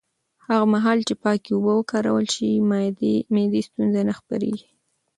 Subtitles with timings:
[0.47, 2.49] هغه مهال چې پاکې اوبه وکارول شي،
[3.35, 4.67] معدي ستونزې نه خپرېږي.